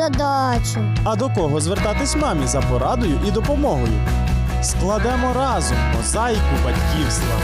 [0.00, 0.78] задачі.
[1.04, 3.92] А до кого звертатись мамі за порадою і допомогою?
[4.62, 7.34] Складемо разом мозаїку батьківства.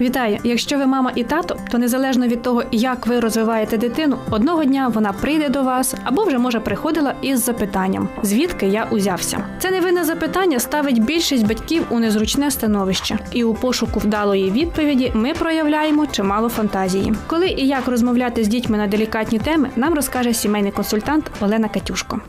[0.00, 0.38] Вітаю!
[0.44, 4.88] Якщо ви мама і тато, то незалежно від того, як ви розвиваєте дитину, одного дня
[4.88, 9.44] вона прийде до вас або вже може приходила із запитанням, звідки я узявся.
[9.58, 15.34] Це невинне запитання ставить більшість батьків у незручне становище, і у пошуку вдалої відповіді ми
[15.34, 17.14] проявляємо чимало фантазії.
[17.26, 22.20] Коли і як розмовляти з дітьми на делікатні теми, нам розкаже сімейний консультант Олена Катюшко.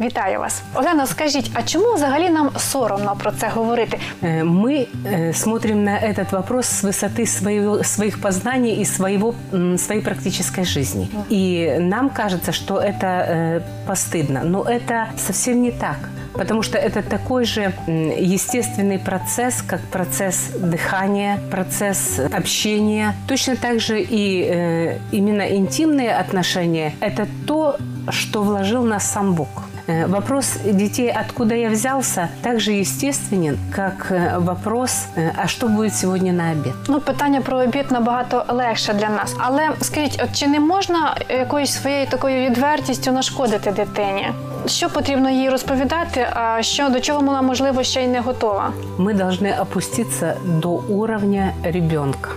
[0.00, 1.06] Вітаю вас, Олена.
[1.06, 3.98] Скажіть, а чому взагалі нам соромно про це говорити?
[4.22, 9.78] Э, Мы э, смотрим на этот вопрос с высоты своего, своих познаний и своего, м,
[9.78, 11.08] своей практической жизни.
[11.30, 15.96] И нам кажется, что это э, постыдно, но это совсем не так.
[16.32, 23.14] Потому что это такой же м, естественный процесс, как процесс дыхания, процесс общения.
[23.28, 27.76] Точно так же и э, именно интимные отношения – это то,
[28.10, 29.48] что вложил в нас сам Бог.
[29.86, 35.68] Э, Вопрос детей, откуда я взялся, так же естественен, как э, вопрос, э, а что
[35.68, 36.74] будет сегодня на обед.
[36.88, 39.36] Ну, питання про обід набагато легше для нас.
[39.38, 44.28] Але скажіть, от чи не можна якоюсь своєю такою відвертістю нашкодити дитині?
[44.66, 48.72] Що потрібно їй розповідати, а що до чого вона можливо ще й не готова?
[48.98, 52.30] Мы должны опуститься до уровня ребенка.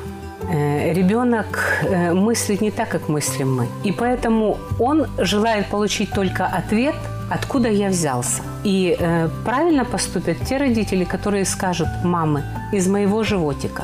[0.52, 1.45] Э, Ребенок
[1.83, 3.67] э, мыслит не так, как мыслим мы.
[3.83, 6.95] И поэтому он желает получить только ответ,
[7.31, 8.43] откуда я взялся.
[8.65, 13.83] И э, правильно поступят те родители, которые скажут, мамы, из моего животика.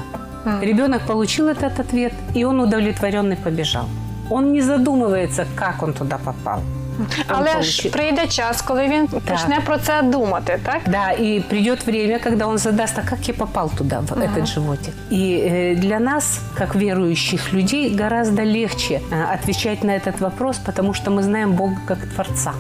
[0.62, 3.89] Ребенок получил этот ответ, и он удовлетворенный побежал.
[4.31, 6.61] Он не задумывается, как он туда попал.
[6.98, 10.81] Он Але ж получи- прийде час, коли він почне про це думати, так?
[10.87, 14.94] Да, и придет время, когда он задаст, а как я попал туда, в этот животик.
[15.10, 20.94] И э, для нас, как верующих людей, гораздо легче э, отвечать на этот вопрос, потому
[20.94, 22.53] что мы знаем Бога как Творца.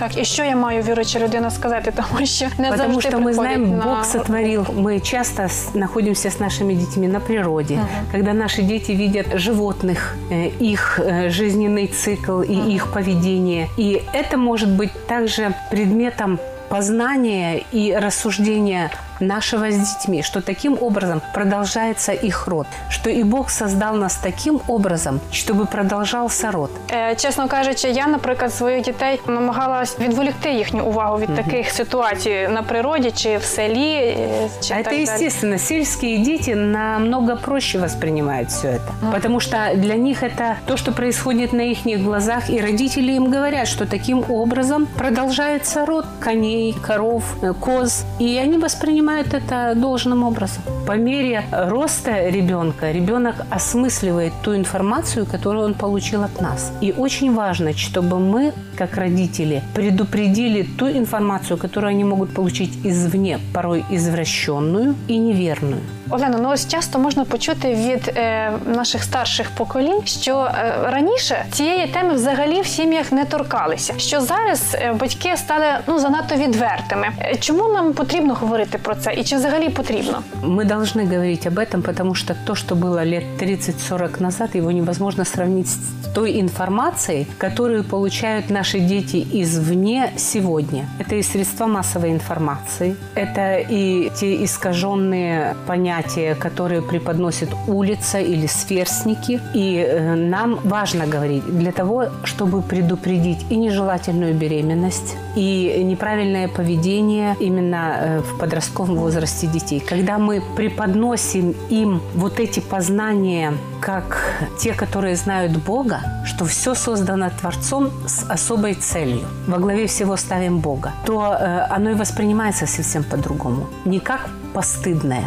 [0.00, 3.32] Так, і що я маю віруюча людина сказати, тому що не Потому завжди что мы
[3.32, 3.84] знаем, на...
[3.84, 4.62] Бог сотворил.
[4.62, 7.78] Мы часто с- находимся с нашими детьми на природе,
[8.12, 13.68] когда наши дети видят животных, э, их э, жизненный цикл и их поведение.
[13.76, 16.38] И это может быть также предметом
[16.68, 23.49] познания и рассуждения нашего с детьми, что таким образом продолжается их род, что и Бог
[23.49, 26.69] создал нас таким образом, чтобы продолжался род.
[26.91, 32.61] Е, Чесно кажучи, я, наприклад, своїх дітей намагалась відволікти їхню увагу від таких ситуацій на
[32.63, 33.93] природі чи в селі.
[33.95, 35.03] е, Чи А так это далі.
[35.03, 35.57] естественно.
[35.59, 39.11] Сельские дети намного проще воспринимают все это.
[39.11, 43.67] Потому что для них это то, что происходит на их глазах, и родители им говорят,
[43.67, 48.03] что таким образом продолжается род коней, коров, э, коз.
[48.21, 50.63] И они воспринимают это должным образом.
[50.87, 56.71] По мере роста ребенка, ребенок осмысливает ту информацию, которую он получил от нас.
[56.81, 63.39] И очень важно, чтобы мы, как родители, предупредили ту информацию, которую они могут получить извне,
[63.53, 65.81] порой извращенную и неверную.
[66.09, 71.87] Олена, ну ось часто можна почути від е, наших старших поколінь, що е, раніше цієї
[71.87, 73.93] теми взагалі в сім'ях не торкалися.
[73.97, 77.07] Що зараз е, батьки стали ну занадто відвертими.
[77.21, 80.23] Е, Чому нам потрібно говорити про це, і чи взагалі потрібно?
[80.43, 85.25] Мы должны говорить об этом, потому что то, что было лет 30-40 назад, его невозможно
[85.25, 85.79] сравнить с
[86.15, 90.85] той информацией, которую получают наши дети извне сегодня.
[90.99, 99.39] Это и средства массовой информации, это и те искаженные понятия, которые преподносит улица или сверстники.
[99.53, 107.35] И э, нам важно говорить для того, чтобы предупредить и нежелательную беременность, и неправильное поведение
[107.39, 109.80] именно э, в подростковом возрасте детей.
[109.80, 117.30] Когда мы преподносим им вот эти познания как те, которые знают Бога, что все создано
[117.30, 119.26] Творцом с особой целью.
[119.46, 120.92] Во главе всего ставим Бога.
[121.06, 123.66] То э, оно и воспринимается совсем по-другому.
[123.84, 125.24] Не как постыдное,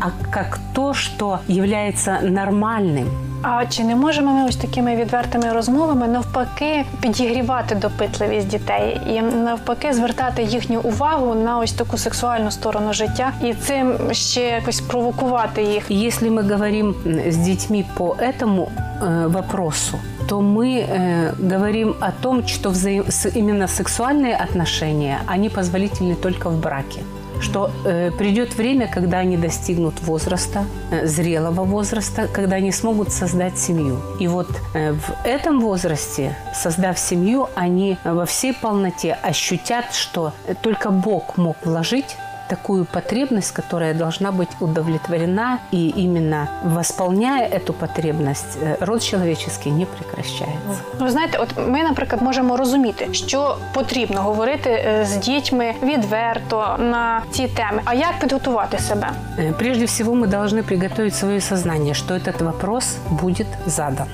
[0.00, 3.08] а как то, что является нормальным.
[3.45, 9.93] А чи не можемо ми ось такими відвертими розмовами навпаки підігрівати допитливість дітей і навпаки
[9.93, 15.91] звертати їхню увагу на ось таку сексуальну сторону життя і цим ще якось провокувати їх?
[15.91, 18.67] И Если мы говорим м, с детьми по этому
[19.01, 19.97] э, вопросу,
[20.27, 26.49] то мы э, говорим о том, что взаим- с- именно сексуальные отношения, они позволительны только
[26.49, 26.99] в браке.
[27.40, 33.58] Что э, придет время, когда они достигнут возраста, э, зрелого возраста, когда они смогут создать
[33.58, 34.00] семью.
[34.20, 40.54] И вот э, в этом возрасте, создав семью, они во всей полноте ощутят, что э,
[40.54, 42.16] только Бог мог вложить
[42.51, 49.85] такую потребность, которая должна быть удовлетворена, и именно восполняя эту потребность, э, род человеческий не
[49.85, 50.81] прекращается.
[50.99, 57.21] Ви знаєте, от ми, наприклад, можемо розуміти, що потрібно говорити е, з дітьми відверто на
[57.31, 57.81] ці теми.
[57.85, 59.09] А як підготувати себе?
[59.39, 64.07] Э, Прежде всего мы должны приготовить свое сознание, что этот вопрос будет задан.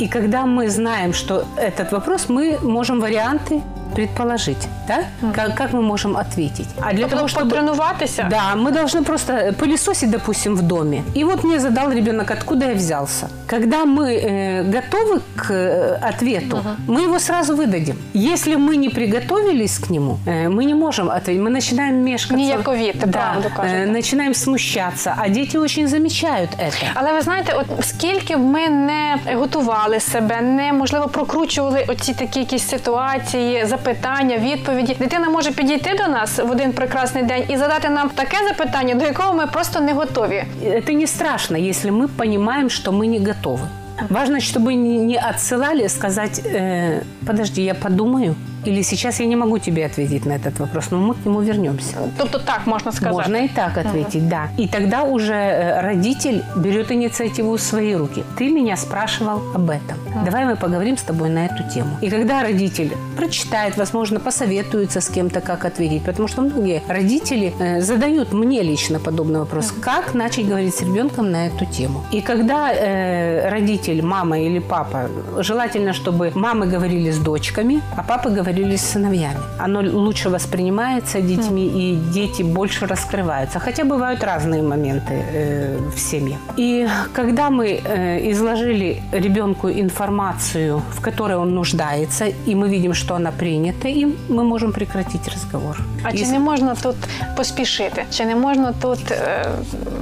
[0.00, 3.60] И когда мы знаем, что этот вопрос, мы можем варианты
[3.94, 4.98] предположить, да?
[5.34, 6.68] Как, как мы можем ответить?
[6.80, 7.50] А для Тобто того, чтобы...
[7.50, 8.26] потренуватися?
[8.30, 11.02] Да, мы должны просто пылесосить, допустим, в доме.
[11.16, 13.28] И вот мне задал ребенок, откуда я взялся.
[13.46, 16.58] Когда мы э, готовы к э, ответу,
[16.88, 17.96] мы его сразу выдадим.
[18.14, 21.42] Если мы не приготовились к нему, э, мы не можем ответить.
[21.42, 22.36] Мы начинаем мешкаться.
[22.36, 23.76] Ніяковіти, да, правду кажете.
[23.78, 26.84] э, начинаем смущаться, а дети очень замечают это.
[26.94, 32.38] Але ви знаєте, от скільки б ми не готували себе, не можливо прокручували оці такі
[32.40, 34.96] якісь ситуації, запитання, відповіді.
[34.98, 39.04] Дитина може підійти до нас в один прекрасний день і задати нам таке запитання, до
[39.04, 40.44] якого ми просто не готові.
[40.64, 43.68] Это не страшно, если мы понимаем, что мы не готовы.
[44.10, 48.34] Важно, чтобы не не отсылали сказать, э, подожди, я подумаю,
[48.65, 51.95] Или сейчас я не могу тебе ответить на этот вопрос, но мы к нему вернемся.
[52.17, 53.15] Тобто так можна сказати.
[53.15, 54.49] Можно и так ответить, да.
[54.57, 58.23] И тогда уже э, родитель берет инициативу в свои руки.
[58.37, 59.97] Ты меня спрашивал об этом.
[60.25, 61.89] Давай мы поговорим с тобой на эту тему.
[62.01, 67.81] И когда родитель прочитает, возможно, посоветуется с кем-то, как ответить, потому что многие родители э,
[67.81, 72.03] задают мне лично подобный вопрос, как начать говорить с ребенком на эту тему.
[72.11, 78.29] И когда э, родитель, мама или папа, желательно, чтобы мамы говорили с дочками, а папы
[78.29, 79.38] говорили с сыновьями.
[79.58, 83.58] Оно лучше воспринимается детьми, и дети больше раскрываются.
[83.58, 86.36] Хотя бывают разные моменты э, в семье.
[86.58, 93.14] И когда мы э, изложили ребенку информацию, в которой он нуждается, и мы видим, что
[93.14, 95.76] она принята им, мы можем прекратить разговор.
[96.04, 96.96] А чи Если- не можна тут
[97.36, 98.04] поспішити?
[98.10, 99.46] Чи не можна тут е,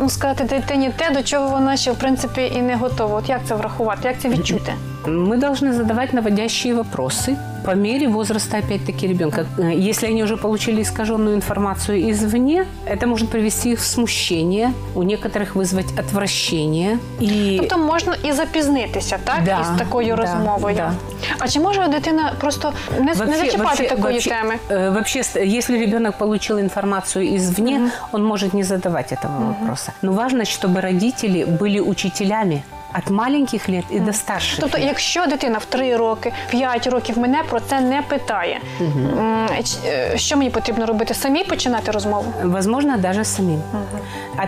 [0.01, 3.19] ну, сказати дитині те, до чого вона ще в принципі і не готова?
[3.19, 4.09] От як це врахувати?
[4.09, 4.73] Як це відчути?
[5.09, 9.47] Мы должны задавать наводящие вопросы по мере возраста, опять-таки, ребенка.
[9.59, 15.03] Э, Если они уже получили искаженную информацию извне, это может привести их в смущение, у
[15.03, 16.99] некоторых вызвать отвращение.
[17.21, 19.45] И Тобто можна і запізнитися, так?
[19.45, 20.77] Да, із такою да, розмовою.
[20.77, 20.93] да.
[21.39, 24.55] А чи може дитина просто не, не зачіпати такої вообще, теми?
[24.71, 29.93] э, вообще, с- если ребенок получил информацию извне, он может не задавать этого вопроса.
[30.03, 32.63] Но важно, чтобы родители были учителями
[32.99, 34.61] от маленьких лет и до старших.
[34.61, 34.87] Тобто, лет.
[34.87, 40.19] якщо дитина в 3 роки, 5 років мене про це не питає, м, ч- е,
[40.19, 41.15] що мені потрібно робити?
[41.15, 42.25] Самі починати розмову?
[42.45, 43.61] Возможно, даже самим.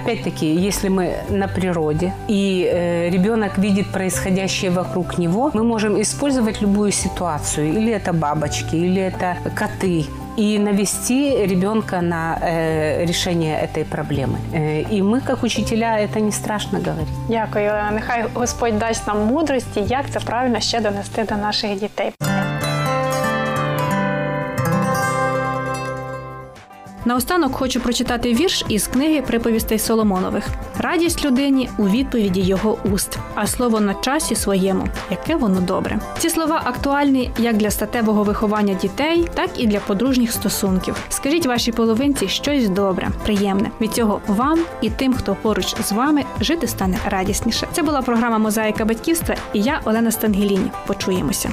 [0.03, 6.63] Опять-таки, если мы на природе и э, ребенок видит происходящее вокруг него, мы можем использовать
[6.63, 7.69] любую ситуацию.
[7.69, 10.05] Или это бабочки, или это коты.
[10.37, 14.39] И навести ребенка на э, решение этой проблемы.
[14.53, 17.09] Э, и мы, как учителя, это не страшно говорить.
[17.29, 17.91] Дякую, Олена.
[17.91, 22.13] Нехай Господь дасть нам мудрості, як це правильно ще донести до наших дітей.
[27.06, 30.48] Наостанок хочу прочитати вірш із книги приповістей Соломонових.
[30.78, 36.00] Радість людині у відповіді його уст, а слово на часі своєму, яке воно добре.
[36.18, 40.96] Ці слова актуальні як для статевого виховання дітей, так і для подружніх стосунків.
[41.10, 43.72] Скажіть вашій половинці щось добре, приємне.
[43.82, 47.68] Від цього вам і тим, хто поруч з вами жити стане радісніше.
[47.72, 50.72] Це була програма Мозаїка батьківства і я Олена Стангеліні.
[50.88, 51.50] Почуємося.